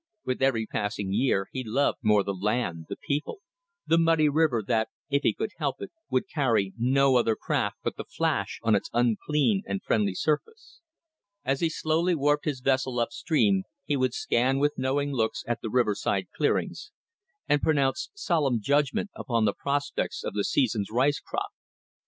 [0.25, 3.37] With every passing year he loved more the land, the people,
[3.85, 7.97] the muddy river that, if he could help it, would carry no other craft but
[7.97, 10.81] the Flash on its unclean and friendly surface.
[11.45, 15.69] As he slowly warped his vessel up stream he would scan with knowing looks the
[15.69, 16.91] riverside clearings,
[17.47, 21.51] and pronounce solemn judgment upon the prospects of the season's rice crop.